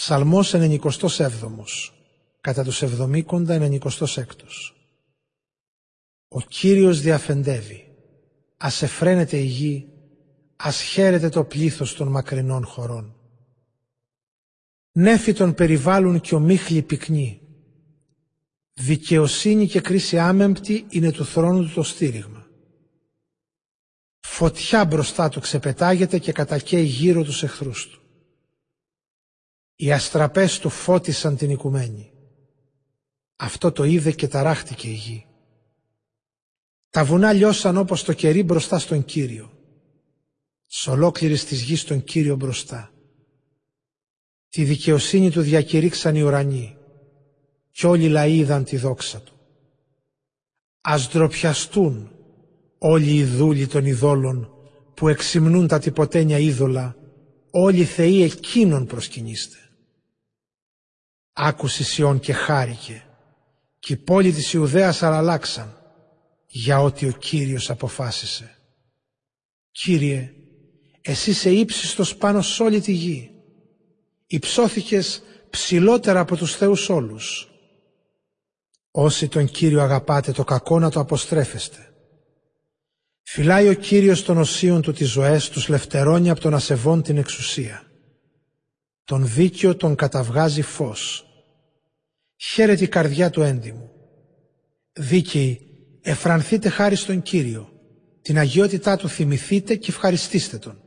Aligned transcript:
Ψαλμός 0.00 0.54
97 0.54 0.78
κατά 2.40 2.64
τους 2.64 2.82
εβδομήκοντα 2.82 3.58
96 3.80 4.24
Ο 6.28 6.40
Κύριος 6.40 7.00
διαφεντεύει, 7.00 7.94
ας 8.56 8.82
εφραίνεται 8.82 9.36
η 9.36 9.44
γη, 9.44 9.88
ας 10.56 10.80
χαίρεται 10.82 11.28
το 11.28 11.44
πλήθος 11.44 11.94
των 11.94 12.08
μακρινών 12.08 12.64
χωρών. 12.66 13.14
Νέφη 14.92 15.32
τον 15.32 15.54
περιβάλλουν 15.54 16.20
και 16.20 16.34
ομίχλη 16.34 16.82
πυκνή. 16.82 17.40
Δικαιοσύνη 18.72 19.66
και 19.66 19.80
κρίση 19.80 20.18
άμεμπτη 20.18 20.86
είναι 20.88 21.12
του 21.12 21.24
θρόνου 21.24 21.62
του 21.62 21.72
το 21.74 21.82
στήριγμα. 21.82 22.46
Φωτιά 24.20 24.84
μπροστά 24.84 25.28
του 25.28 25.40
ξεπετάγεται 25.40 26.18
και 26.18 26.32
κατακαίει 26.32 26.84
γύρω 26.84 27.22
τους 27.22 27.42
εχθρούς 27.42 27.88
του. 27.88 28.00
Οι 29.76 29.92
αστραπές 29.92 30.58
του 30.58 30.68
φώτισαν 30.68 31.36
την 31.36 31.50
οικουμένη. 31.50 32.12
Αυτό 33.36 33.72
το 33.72 33.84
είδε 33.84 34.12
και 34.12 34.28
ταράχτηκε 34.28 34.88
η 34.88 34.92
γη. 34.92 35.26
Τα 36.90 37.04
βουνά 37.04 37.32
λιώσαν 37.32 37.76
όπως 37.76 38.04
το 38.04 38.12
κερί 38.12 38.42
μπροστά 38.42 38.78
στον 38.78 39.04
Κύριο. 39.04 39.52
Σ' 40.66 40.86
ολόκληρης 40.86 41.44
της 41.44 41.62
γης 41.62 41.84
τον 41.84 42.04
Κύριο 42.04 42.36
μπροστά. 42.36 42.92
Τη 44.48 44.64
δικαιοσύνη 44.64 45.30
του 45.30 45.40
διακηρύξαν 45.40 46.16
οι 46.16 46.22
ουρανοί 46.22 46.76
κι 47.70 47.86
όλοι 47.86 48.04
οι 48.04 48.08
λαοί 48.08 48.36
είδαν 48.36 48.64
τη 48.64 48.76
δόξα 48.76 49.20
του. 49.20 49.32
Ας 50.80 51.10
ντροπιαστούν 51.10 52.10
όλοι 52.78 53.14
οι 53.14 53.24
δούλοι 53.24 53.66
των 53.66 53.84
ειδόλων 53.84 54.50
που 54.94 55.08
εξυμνούν 55.08 55.66
τα 55.66 55.78
τυποτένια 55.78 56.38
είδωλα, 56.38 56.96
όλοι 57.50 57.80
οι 57.80 57.84
θεοί 57.84 58.22
εκείνων 58.22 58.86
προσκυνήστε. 58.86 59.56
Άκουσε 61.38 61.84
Σιών 61.84 62.20
και 62.20 62.32
χάρηκε 62.32 63.04
και 63.78 63.92
οι 63.92 63.96
πόλοι 63.96 64.32
της 64.32 64.52
Ιουδαίας 64.52 65.02
αραλάξαν 65.02 65.82
για 66.46 66.80
ό,τι 66.80 67.06
ο 67.06 67.10
Κύριος 67.10 67.70
αποφάσισε. 67.70 68.56
Κύριε, 69.70 70.32
εσύ 71.00 71.32
σε 71.32 71.50
ύψιστος 71.50 72.16
πάνω 72.16 72.42
σ' 72.42 72.60
όλη 72.60 72.80
τη 72.80 72.92
γη. 72.92 73.30
Υψώθηκες 74.26 75.22
ψηλότερα 75.50 76.20
από 76.20 76.36
τους 76.36 76.56
θεούς 76.56 76.88
όλους. 76.88 77.50
Όσοι 78.90 79.28
τον 79.28 79.46
Κύριο 79.46 79.80
αγαπάτε 79.80 80.32
το 80.32 80.44
κακό 80.44 80.78
να 80.78 80.90
το 80.90 81.00
αποστρέφεστε. 81.00 81.94
Φυλάει 83.22 83.68
ο 83.68 83.74
Κύριος 83.74 84.22
των 84.22 84.38
οσίων 84.38 84.82
του 84.82 84.92
τις 84.92 85.08
ζωές, 85.08 85.48
τους 85.48 85.68
λευτερώνει 85.68 86.30
από 86.30 86.40
τον 86.40 86.54
ασεβών 86.54 87.02
την 87.02 87.16
εξουσία. 87.16 87.82
Τον 89.04 89.28
δίκαιο 89.28 89.76
τον 89.76 89.94
καταβγάζει 89.94 90.62
φως 90.62 91.25
Χαίρεται 92.56 92.84
η 92.84 92.88
καρδιά 92.88 93.30
του 93.30 93.42
έντιμου. 93.42 93.90
Δίκαιοι, 94.92 95.60
εφρανθείτε 96.02 96.68
χάρη 96.68 96.94
στον 96.96 97.22
Κύριο. 97.22 97.68
Την 98.22 98.38
αγιότητά 98.38 98.96
του 98.96 99.08
θυμηθείτε 99.08 99.74
και 99.74 99.90
ευχαριστήστε 99.90 100.58
Τον. 100.58 100.80